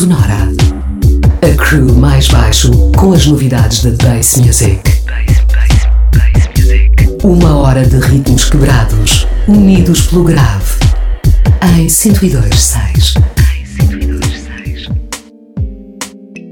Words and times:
Sonora. 0.00 0.48
A 1.42 1.56
crew 1.62 1.94
mais 1.94 2.26
baixo 2.28 2.70
com 2.96 3.12
as 3.12 3.26
novidades 3.26 3.84
da 3.84 3.90
Bass 4.02 4.38
Music. 4.38 4.80
Uma 7.22 7.58
hora 7.58 7.86
de 7.86 7.98
ritmos 7.98 8.48
quebrados, 8.48 9.26
unidos 9.46 10.06
pelo 10.06 10.24
grave. 10.24 10.72
Em 11.76 11.86
102.6. 11.86 13.12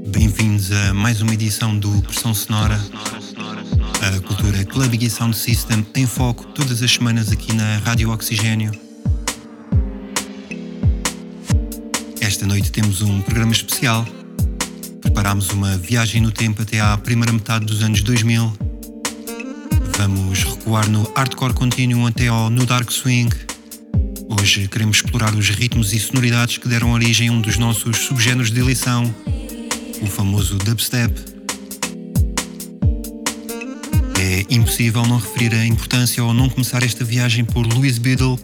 Bem-vindos 0.09 0.71
a 0.71 0.93
mais 0.93 1.19
uma 1.23 1.33
edição 1.33 1.75
do 1.75 1.89
Pressão 2.03 2.35
Sonora. 2.35 2.79
A 3.99 4.19
cultura 4.27 4.63
Club 4.63 4.93
e 5.01 5.09
Sound 5.09 5.35
System 5.35 5.83
em 5.95 6.05
foco 6.05 6.45
todas 6.53 6.83
as 6.83 6.91
semanas 6.91 7.31
aqui 7.31 7.51
na 7.53 7.79
Rádio 7.79 8.11
Oxigênio. 8.11 8.88
Noite 12.49 12.71
temos 12.71 13.03
um 13.03 13.21
programa 13.21 13.51
especial. 13.51 14.03
Preparámos 15.01 15.51
uma 15.51 15.77
viagem 15.77 16.19
no 16.19 16.31
tempo 16.31 16.63
até 16.63 16.79
à 16.79 16.97
primeira 16.97 17.31
metade 17.31 17.63
dos 17.63 17.83
anos 17.83 18.01
2000. 18.01 18.51
Vamos 19.95 20.43
recuar 20.43 20.89
no 20.89 21.03
hardcore 21.15 21.53
continuum 21.53 22.07
até 22.07 22.27
ao 22.27 22.49
no 22.49 22.65
dark 22.65 22.89
swing. 22.89 23.29
Hoje 24.27 24.67
queremos 24.67 24.97
explorar 24.97 25.35
os 25.35 25.47
ritmos 25.49 25.93
e 25.93 25.99
sonoridades 25.99 26.57
que 26.57 26.67
deram 26.67 26.91
origem 26.91 27.29
a 27.29 27.33
um 27.33 27.39
dos 27.39 27.59
nossos 27.59 27.97
subgéneros 27.97 28.49
de 28.49 28.59
eleição, 28.59 29.13
o 30.01 30.07
famoso 30.07 30.57
dubstep. 30.57 31.13
É 34.19 34.45
impossível 34.49 35.05
não 35.05 35.19
referir 35.19 35.53
a 35.53 35.63
importância 35.67 36.23
ou 36.23 36.33
não 36.33 36.49
começar 36.49 36.81
esta 36.81 37.05
viagem 37.05 37.45
por 37.45 37.63
Louis 37.67 37.99
Biddle, 37.99 38.39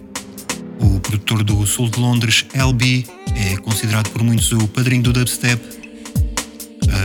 o 0.80 1.00
produtor 1.00 1.44
do 1.44 1.66
sul 1.66 1.90
de 1.90 2.00
Londres, 2.00 2.46
LB, 2.54 3.06
é 3.36 3.58
considerado 3.58 4.10
por 4.10 4.24
muitos 4.24 4.52
o 4.52 4.68
padrinho 4.68 5.04
do 5.04 5.14
dubstep. 5.14 5.62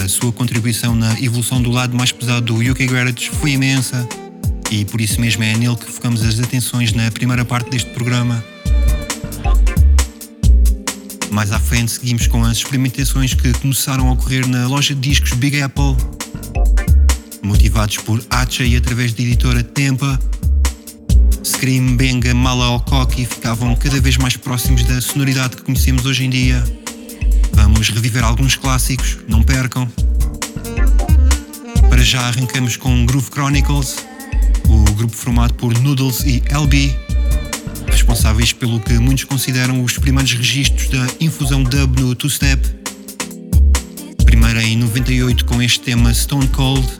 A 0.03 0.09
sua 0.09 0.33
contribuição 0.33 0.95
na 0.95 1.19
evolução 1.21 1.61
do 1.61 1.71
lado 1.71 1.97
mais 1.97 2.13
pesado 2.13 2.55
do 2.55 2.71
UK 2.71 2.87
Garage 2.87 3.31
foi 3.31 3.53
imensa 3.53 4.09
e 4.71 4.85
por 4.85 5.01
isso 5.01 5.21
mesmo 5.21 5.43
é 5.43 5.57
nele 5.57 5.77
que 5.77 5.91
focamos 5.91 6.23
as 6.23 6.39
atenções 6.39 6.93
na 6.93 7.11
primeira 7.11 7.45
parte 7.45 7.71
deste 7.71 7.91
programa. 7.91 8.43
Mais 11.31 11.53
à 11.53 11.59
frente 11.59 11.93
seguimos 11.93 12.27
com 12.27 12.45
as 12.45 12.59
experimentações 12.59 13.35
que 13.35 13.53
começaram 13.55 14.09
a 14.09 14.13
ocorrer 14.13 14.47
na 14.47 14.67
loja 14.67 14.95
de 14.95 15.01
discos 15.01 15.33
Big 15.33 15.61
Apple. 15.61 15.97
Motivados 17.43 17.99
por 17.99 18.23
Acha 18.31 18.65
e 18.65 18.77
através 18.77 19.13
da 19.13 19.23
editora 19.23 19.63
Tempa, 19.63 20.19
Scream, 21.43 21.97
Benga, 21.97 22.35
Mala 22.35 22.67
Alcock 22.67 23.25
ficavam 23.25 23.75
cada 23.75 24.01
vez 24.01 24.17
mais 24.17 24.37
próximos 24.37 24.85
da 24.85 25.01
sonoridade 25.01 25.57
que 25.57 25.63
conhecemos 25.63 26.05
hoje 26.05 26.25
em 26.25 26.31
dia. 26.31 26.63
Vamos 27.53 27.89
reviver 27.89 28.23
alguns 28.23 28.57
clássicos, 28.57 29.19
não 29.27 29.43
percam. 29.43 29.91
Para 31.89 32.03
já 32.03 32.21
arrancamos 32.29 32.77
com 32.77 33.07
Groove 33.07 33.31
Chronicles, 33.31 33.97
o 34.69 34.93
grupo 34.93 35.17
formado 35.17 35.55
por 35.55 35.73
Noodles 35.81 36.21
e 36.25 36.43
LB, 36.51 36.95
responsáveis 37.87 38.53
pelo 38.53 38.79
que 38.79 38.93
muitos 38.99 39.25
consideram 39.25 39.83
os 39.83 39.99
primeiros 39.99 40.33
registros 40.33 40.89
da 40.89 41.07
infusão 41.21 41.63
dub 41.63 42.01
no 42.01 42.15
two-step. 42.15 42.61
Primeiro 44.25 44.61
em 44.61 44.77
98 44.77 45.45
com 45.47 45.63
este 45.63 45.81
tema 45.81 46.13
Stone 46.13 46.49
Cold, 46.49 47.00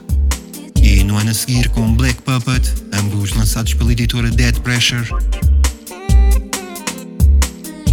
e 0.81 1.03
no 1.03 1.17
ano 1.17 1.29
a 1.29 1.33
seguir 1.33 1.69
com 1.69 1.93
Black 1.93 2.21
Puppet, 2.23 2.67
ambos 2.93 3.31
lançados 3.31 3.73
pela 3.73 3.91
editora 3.91 4.29
Dead 4.29 4.59
Pressure. 4.59 5.07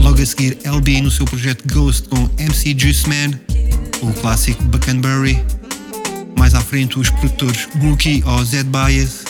Logo 0.01 0.23
a 0.23 0.27
seguir, 0.27 0.59
LB 0.65 1.03
no 1.03 1.11
seu 1.11 1.27
projeto 1.27 1.63
Ghost 1.73 2.09
com 2.09 2.31
MC 2.39 2.75
Juice 2.79 3.07
Man, 3.09 3.39
o 4.01 4.13
clássico 4.15 4.63
Buckenberry. 4.65 5.39
Mais 6.39 6.55
à 6.55 6.61
frente, 6.61 6.99
os 6.99 7.11
produtores 7.11 7.69
Rookie 7.81 8.23
ou 8.25 8.45
Zed 8.45 8.69
Bias. 8.71 9.25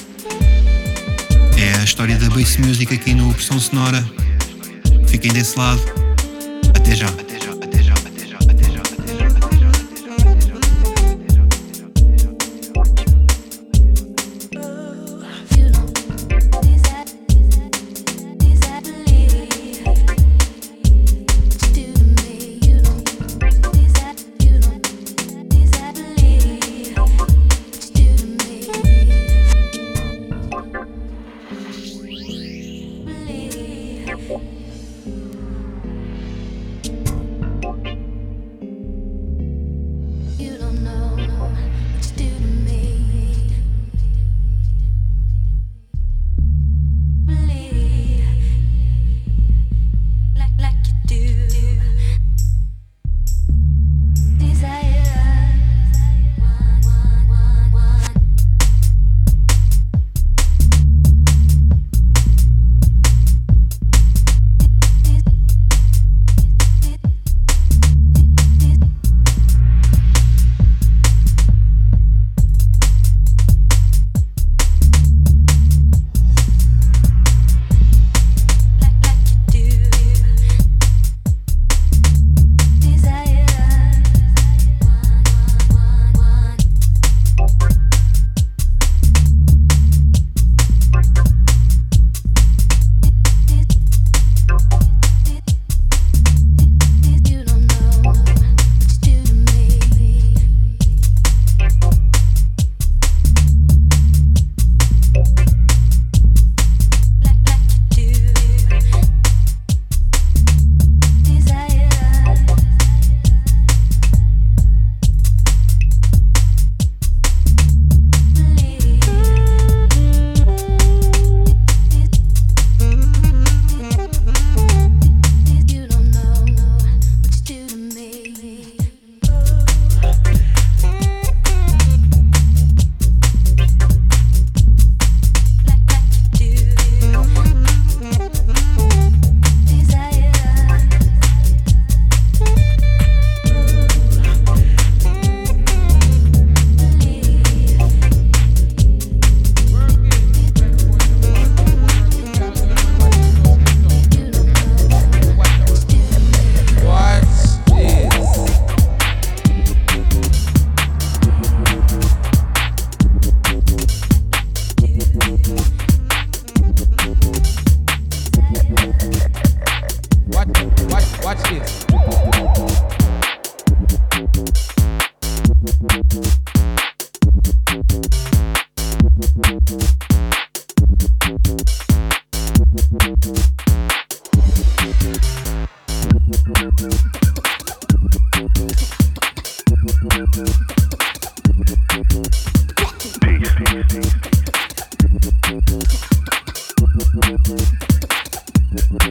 É 1.56 1.74
a 1.80 1.84
história 1.84 2.16
da 2.16 2.28
bass 2.30 2.56
music 2.58 2.94
aqui 2.94 3.14
no 3.14 3.34
Pressão 3.34 3.58
Sonora. 3.58 4.08
Fiquem 5.08 5.32
desse 5.32 5.58
lado. 5.58 5.82
Até 6.74 6.94
já. 6.94 7.27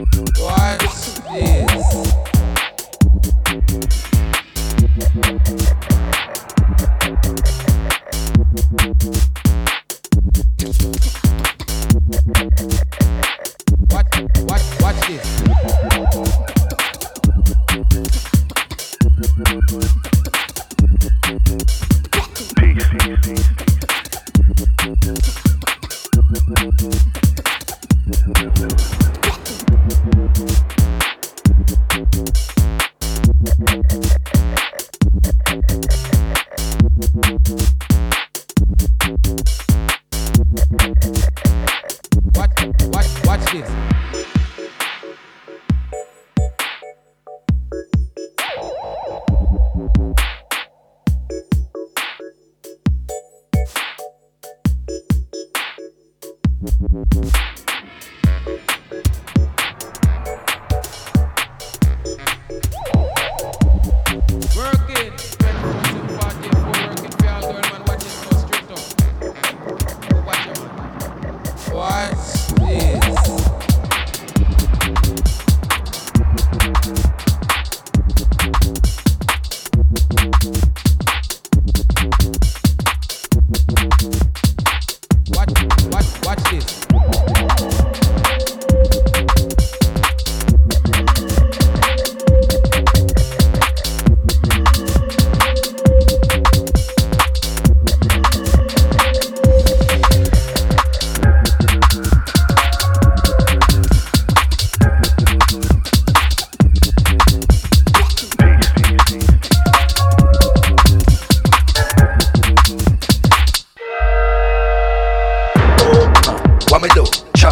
Watch 0.00 1.14
this. 1.32 2.27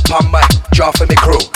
upon 0.07 0.31
my 0.31 0.43
jaw 0.73 0.93
for 0.93 1.07
me 1.07 1.17
crew. 1.17 1.56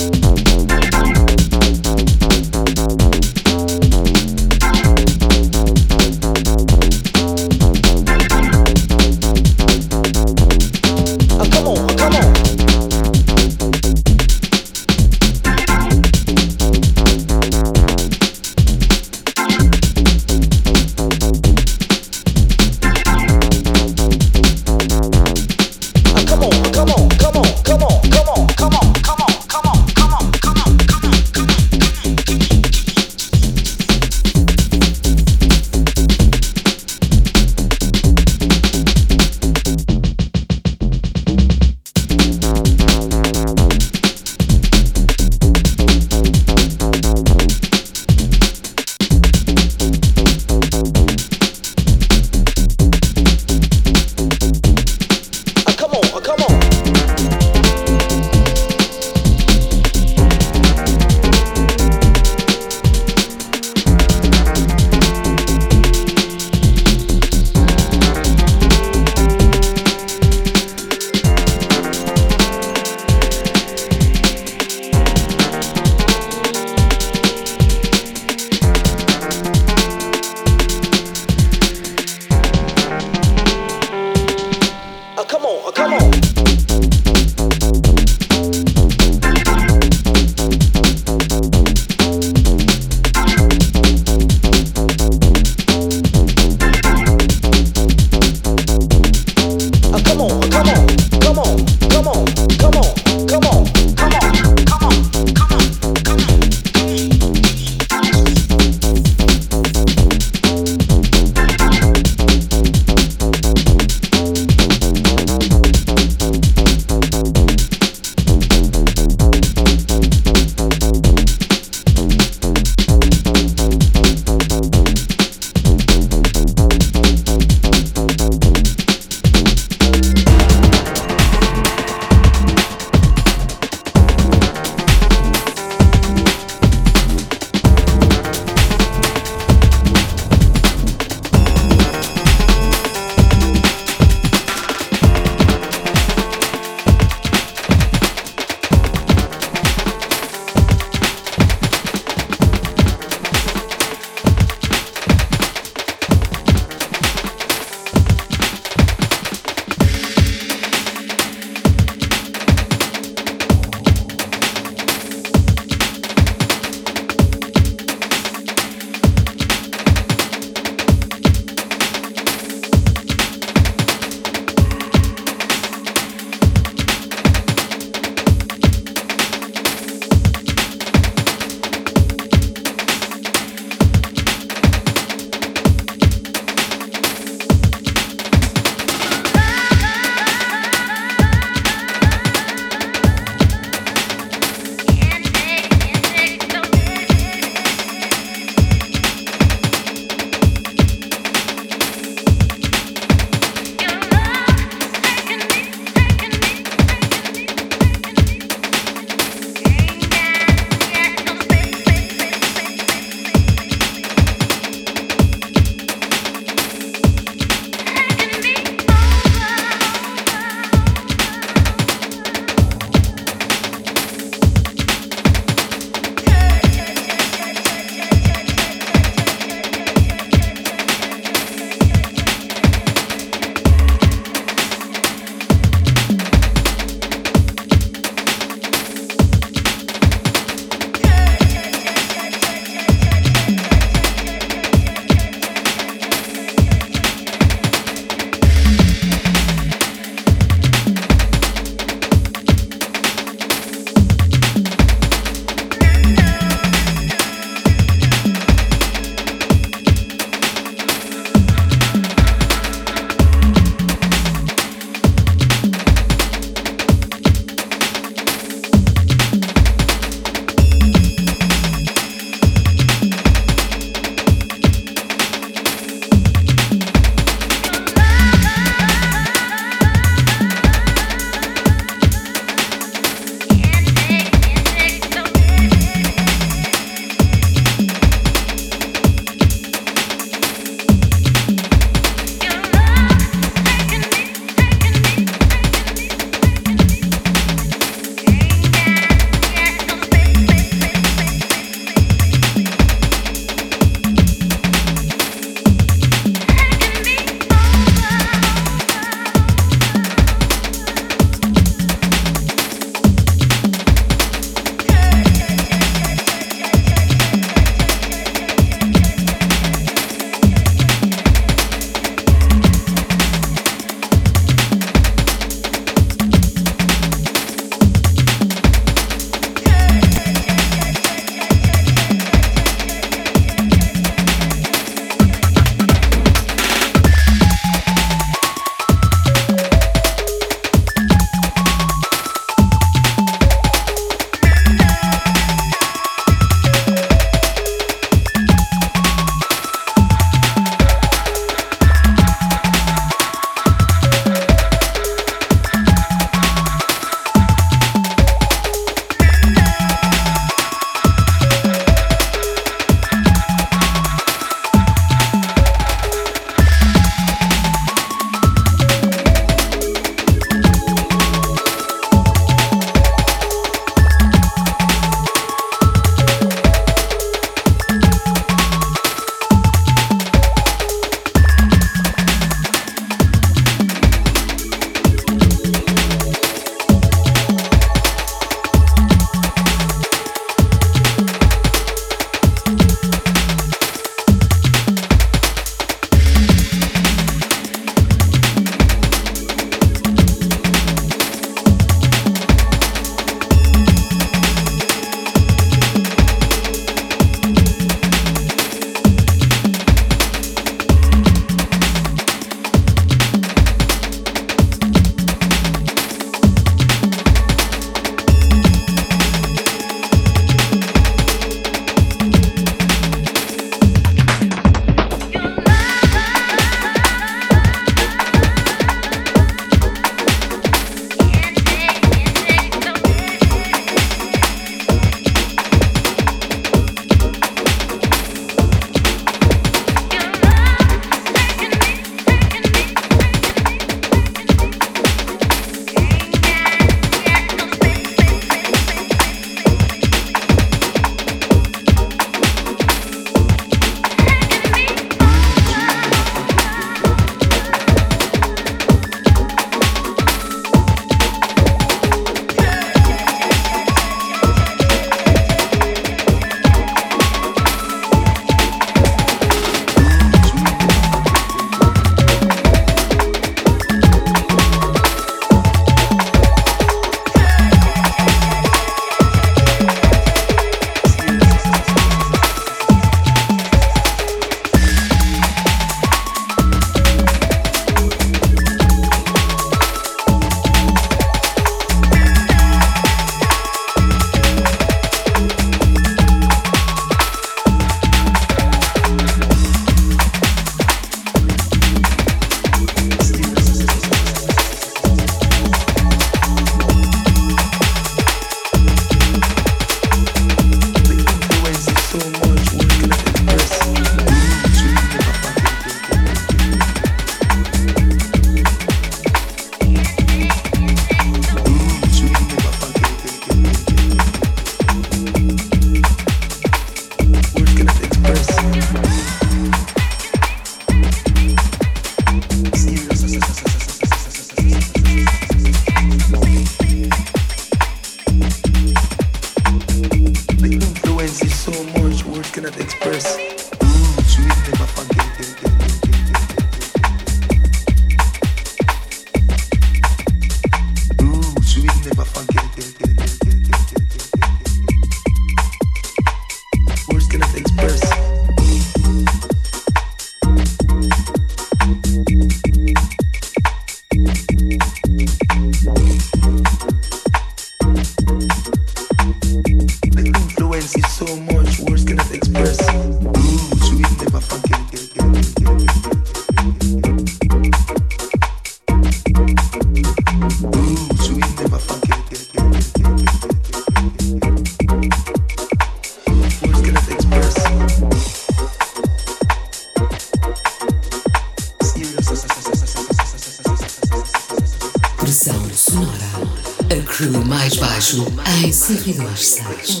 Pedro 599.04 599.26
Arças. 599.26 600.00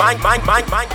Mind, 0.00 0.22
mind, 0.22 0.46
mind, 0.46 0.70
mind, 0.70 0.89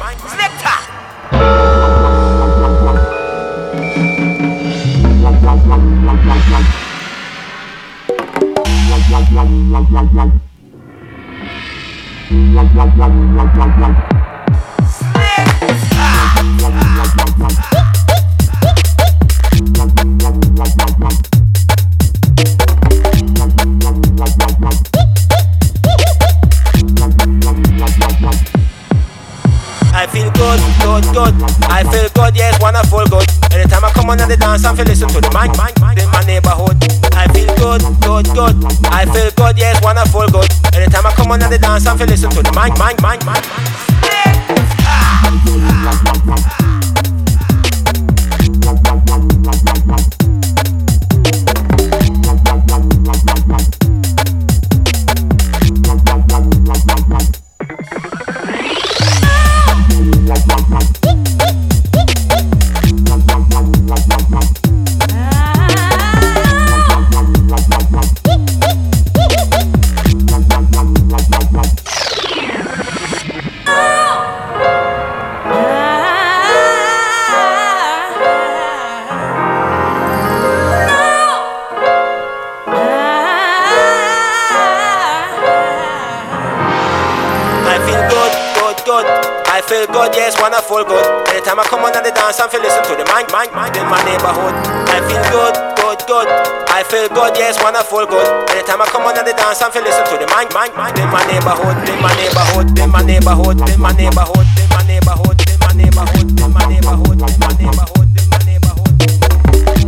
dance, 92.35 92.43
I'm 92.43 92.49
feel 92.51 92.61
listen 92.61 92.83
to 92.83 92.95
the 92.99 93.05
mind, 93.07 93.31
mind, 93.31 93.51
mind 93.55 93.75
in 93.77 93.87
my 93.87 94.03
neighborhood. 94.03 94.55
I 94.91 94.99
feel 95.07 95.23
good, 95.31 95.55
good, 95.79 95.99
good. 96.07 96.27
I 96.67 96.83
feel 96.83 97.07
good, 97.07 97.31
yes, 97.37 97.55
wonderful, 97.63 98.05
good. 98.05 98.27
Anytime 98.51 98.81
I 98.81 98.85
come 98.91 99.07
on 99.07 99.15
the 99.15 99.31
dance, 99.31 99.61
I'm 99.61 99.71
feel 99.71 99.83
listen 99.83 100.03
to 100.03 100.17
the 100.19 100.27
mind, 100.27 100.51
mind, 100.51 100.75
mind 100.75 100.99
in 100.99 101.07
my 101.07 101.23
neighborhood, 101.31 101.79
in 101.87 101.99
my 102.03 102.11
neighborhood, 102.19 102.67
in 102.75 102.91
my 102.91 103.01
neighborhood, 103.07 103.55
in 103.63 103.79
my 103.79 103.91
neighborhood, 103.95 104.43
in 104.59 104.67
my 104.67 104.83
neighborhood, 104.83 105.39
in 105.39 105.55
my 105.55 106.03
neighborhood, 106.03 106.35
in 106.35 106.51
my 106.51 106.67
neighborhood, 106.67 107.23
in 107.23 107.39
my 107.39 107.51
neighborhood, 107.55 108.11
in 108.11 108.27
my 108.27 108.39
neighborhood, 108.43 108.99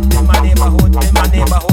in 0.08 0.24
my 0.24 0.40
neighborhood, 0.40 0.96
in 0.96 1.12
my 1.12 1.28
neighborhood, 1.28 1.67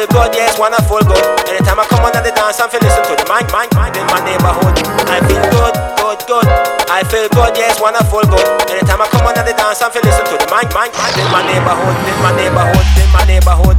feel 0.00 0.08
good, 0.16 0.32
yes, 0.32 0.56
wonderful, 0.58 1.00
good. 1.04 1.24
Anytime 1.44 1.80
I 1.80 1.84
come 1.84 2.00
on 2.00 2.12
the 2.16 2.32
dance, 2.32 2.56
I'm 2.56 2.72
feel 2.72 2.80
listen 2.80 3.04
to 3.04 3.14
the 3.20 3.26
mind, 3.28 3.52
mind, 3.52 3.68
mind 3.76 3.92
in 3.92 4.06
my 4.08 4.20
neighborhood. 4.24 4.72
I 5.12 5.20
feel 5.28 5.44
good, 5.52 5.76
good, 6.00 6.20
good. 6.24 6.46
I 6.88 7.04
feel 7.04 7.28
good, 7.28 7.52
yes, 7.52 7.76
wonderful, 7.76 8.24
good. 8.24 8.48
Anytime 8.72 9.04
I 9.04 9.06
come 9.12 9.28
on 9.28 9.36
the 9.36 9.52
dance, 9.52 9.84
I'm 9.84 9.92
feel 9.92 10.00
listen 10.00 10.24
to 10.24 10.36
the 10.40 10.48
mind, 10.48 10.72
mind, 10.72 10.96
mind 10.96 11.16
in 11.20 11.28
my 11.28 11.44
neighborhood, 11.44 11.96
in 12.08 12.16
my 12.24 12.32
neighborhood, 12.32 12.86
in 12.96 13.10
my 13.12 13.24
neighborhood, 13.28 13.76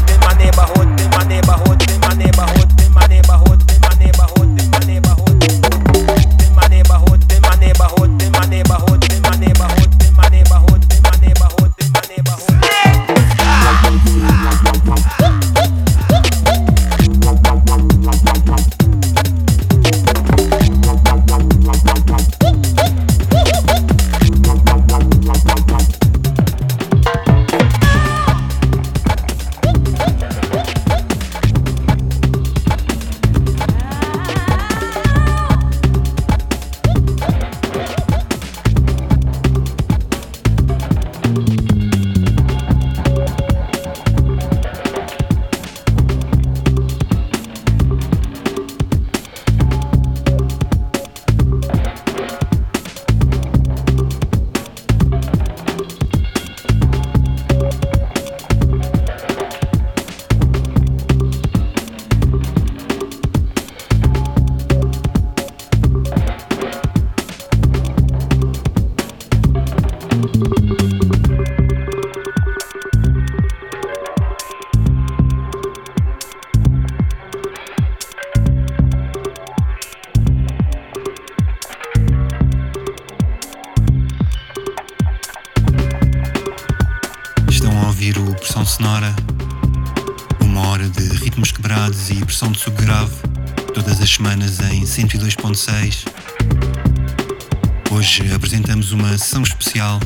uma 98.91 99.17
sessão 99.17 99.41
especial. 99.43 99.99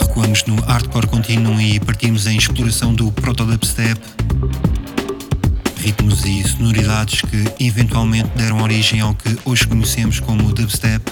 Recuamos 0.00 0.44
no 0.44 0.60
hardcore 0.62 1.06
contínuo 1.06 1.60
e 1.60 1.80
partimos 1.80 2.26
em 2.26 2.36
exploração 2.36 2.94
do 2.94 3.10
proto-dubstep. 3.12 4.00
Ritmos 5.80 6.24
e 6.24 6.42
sonoridades 6.42 7.22
que 7.22 7.64
eventualmente 7.64 8.28
deram 8.36 8.62
origem 8.62 9.00
ao 9.00 9.14
que 9.14 9.38
hoje 9.44 9.66
conhecemos 9.66 10.20
como 10.20 10.52
dubstep. 10.52 11.07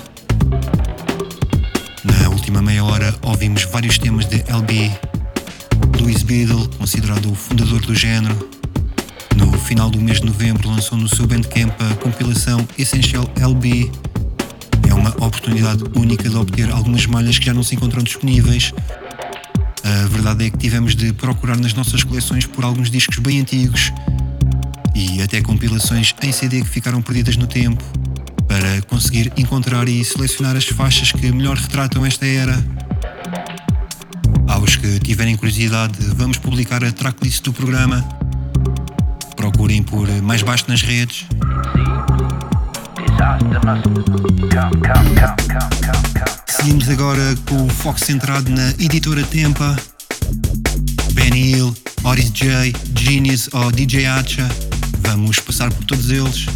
Já 17.46 17.54
não 17.54 17.62
se 17.62 17.76
encontram 17.76 18.02
disponíveis. 18.02 18.72
A 19.84 20.08
verdade 20.08 20.46
é 20.46 20.50
que 20.50 20.58
tivemos 20.58 20.96
de 20.96 21.12
procurar 21.12 21.56
nas 21.56 21.72
nossas 21.74 22.02
coleções 22.02 22.44
por 22.44 22.64
alguns 22.64 22.90
discos 22.90 23.18
bem 23.20 23.40
antigos 23.40 23.92
e 24.96 25.22
até 25.22 25.40
compilações 25.40 26.12
em 26.22 26.32
CD 26.32 26.60
que 26.62 26.68
ficaram 26.68 27.00
perdidas 27.00 27.36
no 27.36 27.46
tempo 27.46 27.84
para 28.48 28.82
conseguir 28.88 29.32
encontrar 29.36 29.86
e 29.86 30.04
selecionar 30.04 30.56
as 30.56 30.64
faixas 30.64 31.12
que 31.12 31.30
melhor 31.30 31.56
retratam 31.56 32.04
esta 32.04 32.26
era. 32.26 32.58
Aos 34.48 34.74
que 34.74 34.98
tiverem 34.98 35.36
curiosidade, 35.36 35.96
vamos 36.16 36.38
publicar 36.38 36.82
a 36.82 36.90
tracklist 36.90 37.44
do 37.44 37.52
programa. 37.52 38.04
Procurem 39.36 39.84
por 39.84 40.08
mais 40.20 40.42
baixo 40.42 40.64
nas 40.66 40.82
redes. 40.82 41.26
Seguimos 46.66 46.88
agora 46.88 47.36
com 47.48 47.64
o 47.64 47.68
foco 47.68 48.04
centrado 48.04 48.50
na 48.50 48.70
editora 48.70 49.22
Tempa. 49.22 49.76
Benny 51.12 51.52
Hill, 51.52 51.72
Oris 52.02 52.28
J, 52.32 52.72
Genius 52.98 53.48
ou 53.52 53.70
DJ 53.70 54.06
Acha. 54.06 54.48
Vamos 55.02 55.38
passar 55.38 55.72
por 55.72 55.84
todos 55.84 56.10
eles. 56.10 56.46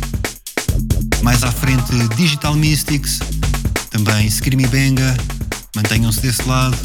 Mais 1.22 1.44
à 1.44 1.52
frente, 1.52 1.92
Digital 2.16 2.56
Mystics, 2.56 3.20
também 3.90 4.28
Screamy 4.28 4.66
Benga. 4.66 5.16
Mantenham-se 5.76 6.20
desse 6.20 6.42
lado. 6.42 6.76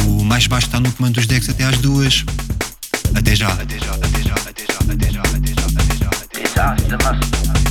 O 0.00 0.24
mais 0.24 0.46
baixo 0.46 0.68
está 0.68 0.80
no 0.80 0.90
comando 0.92 1.16
dos 1.16 1.26
decks 1.26 1.50
até 1.50 1.64
às 1.64 1.76
duas. 1.76 2.24
Até 3.14 3.36
já. 3.36 3.48
Até 3.48 3.78
já, 3.78 3.92
até 3.92 4.22
já, 4.22 4.34
até 4.34 4.64
já, 4.64 4.78
até 4.94 5.10
já, 5.12 5.20
até 5.20 5.52
já, 5.52 5.66
até 5.76 6.46
já. 6.54 6.70
Até 6.70 6.88
já. 6.88 7.61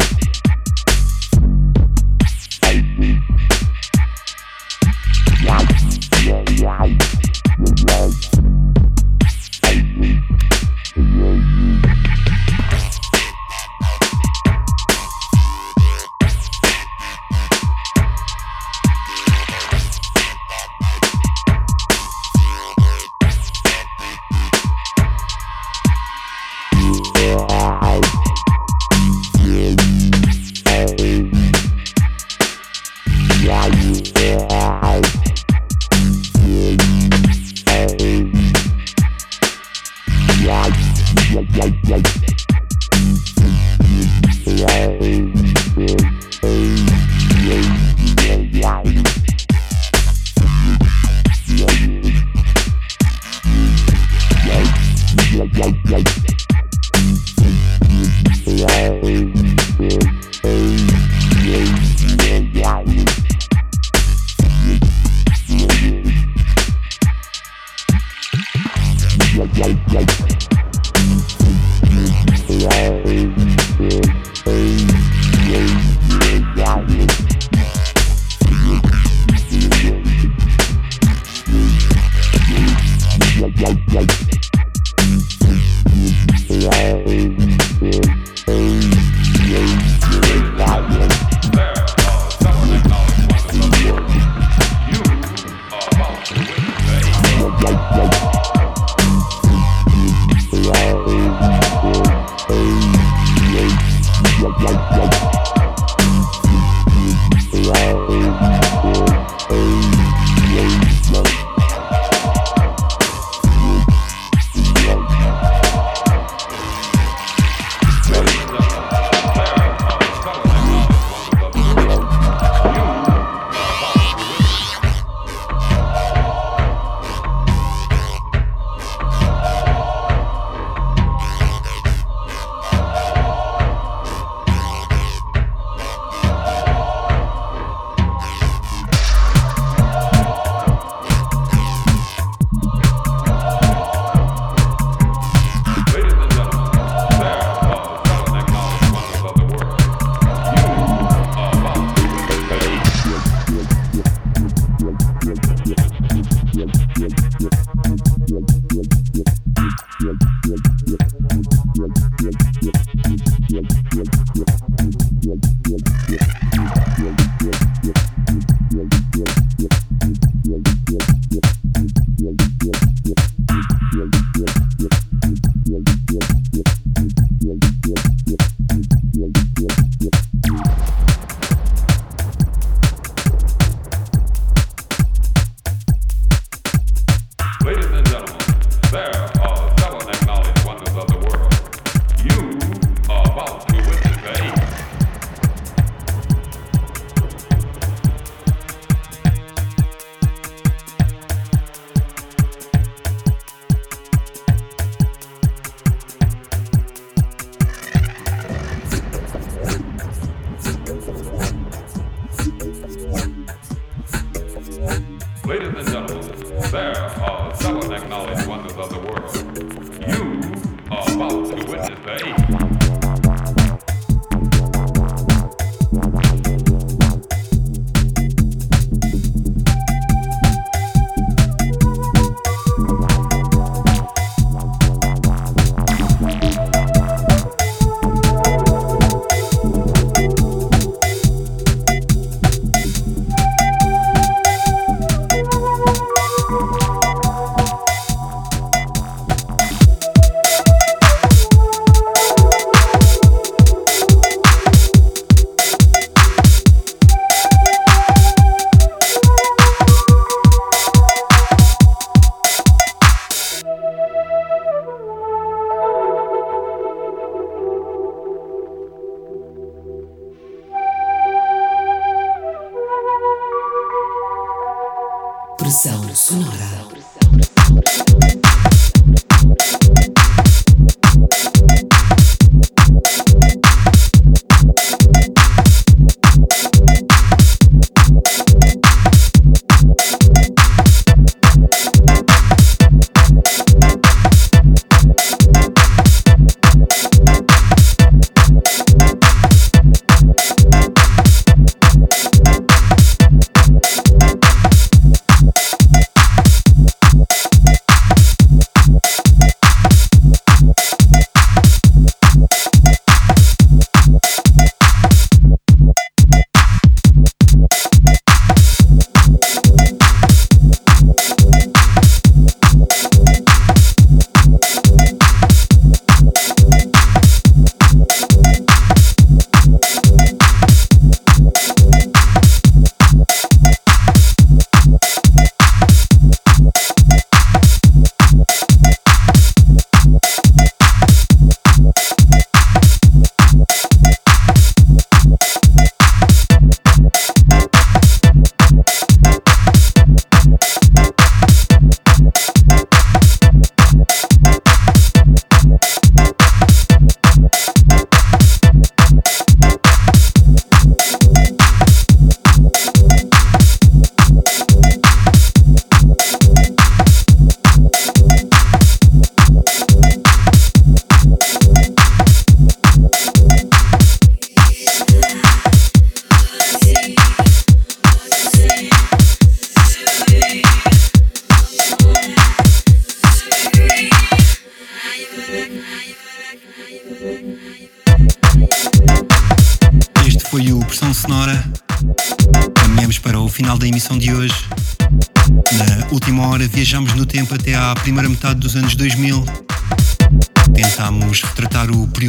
Yeah. 0.00 0.27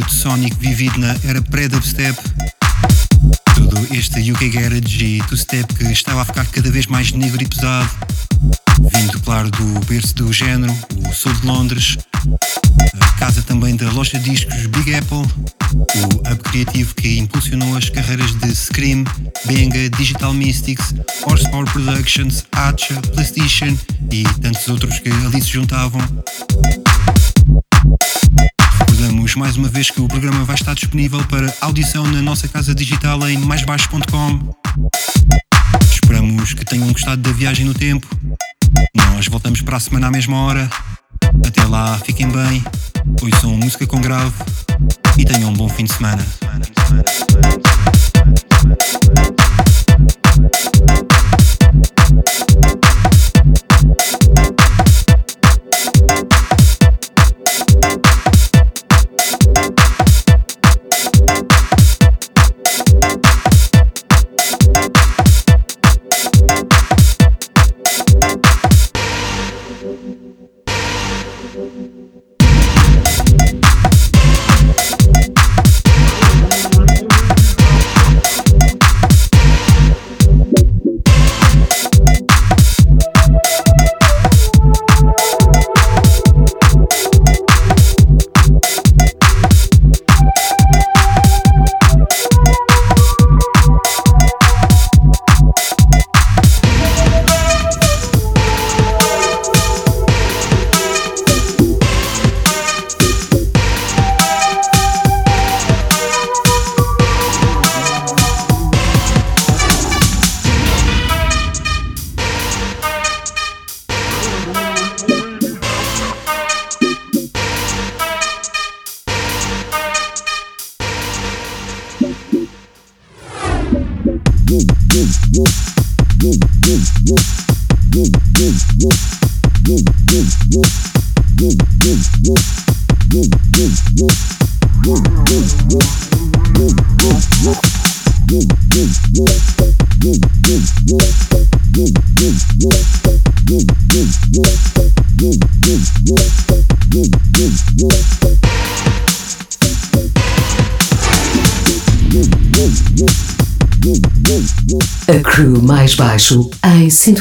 período 0.00 0.10
sónico 0.10 0.56
vivido 0.58 0.98
na 0.98 1.14
era 1.24 1.42
pré-dubstep. 1.42 2.18
Todo 3.54 3.94
este 3.94 4.32
UK 4.32 4.48
Garage 4.48 5.04
e 5.04 5.22
two-step 5.24 5.74
que 5.74 5.84
estava 5.92 6.22
a 6.22 6.24
ficar 6.24 6.46
cada 6.46 6.70
vez 6.70 6.86
mais 6.86 7.12
negro 7.12 7.42
e 7.42 7.46
pesado. 7.46 7.88
Vindo, 8.94 9.20
claro, 9.20 9.50
do 9.50 9.80
berço 9.86 10.14
do 10.14 10.32
género, 10.32 10.74
o 11.08 11.12
Sul 11.12 11.32
de 11.34 11.46
Londres, 11.46 11.98
a 13.00 13.06
casa 13.18 13.42
também 13.42 13.76
da 13.76 13.90
loja 13.90 14.18
de 14.18 14.30
discos 14.30 14.66
Big 14.66 14.94
Apple, 14.94 15.18
o 15.18 16.32
hub 16.32 16.42
criativo 16.44 16.94
que 16.94 17.18
impulsionou 17.18 17.76
as 17.76 17.90
carreiras 17.90 18.34
de 18.34 18.54
Scream, 18.54 19.04
Benga, 19.44 19.90
Digital 19.90 20.32
Mystics, 20.32 20.94
Horsepower 21.26 21.70
Productions, 21.70 22.44
Acha, 22.52 22.94
PlayStation 23.12 23.76
e 24.10 24.22
tantos 24.40 24.66
outros 24.68 24.98
que 24.98 25.10
ali 25.10 25.42
se 25.42 25.48
juntavam. 25.48 26.00
Recordamos 29.30 29.34
mais 29.36 29.56
uma 29.56 29.68
vez 29.68 29.90
que 29.90 30.00
o 30.00 30.08
programa 30.08 30.44
vai 30.44 30.56
estar 30.56 30.74
disponível 30.74 31.24
para 31.26 31.54
audição 31.60 32.04
na 32.04 32.20
nossa 32.20 32.48
casa 32.48 32.74
digital 32.74 33.28
em 33.28 33.38
maisbaixo.com. 33.38 34.54
Esperamos 35.82 36.52
que 36.52 36.64
tenham 36.64 36.90
gostado 36.90 37.22
da 37.22 37.30
viagem 37.30 37.64
no 37.64 37.72
tempo. 37.72 38.08
Nós 38.96 39.28
voltamos 39.28 39.60
para 39.62 39.76
a 39.76 39.80
semana 39.80 40.08
à 40.08 40.10
mesma 40.10 40.40
hora. 40.40 40.68
Até 41.46 41.64
lá, 41.64 41.96
fiquem 41.98 42.28
bem, 42.28 42.64
ouçam 43.22 43.56
música 43.56 43.86
com 43.86 44.00
grave 44.00 44.34
e 45.16 45.24
tenham 45.24 45.50
um 45.50 45.54
bom 45.54 45.68
fim 45.68 45.84
de 45.84 45.92
semana. 45.92 46.26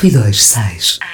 102, 0.02 0.32
6. 0.32 1.09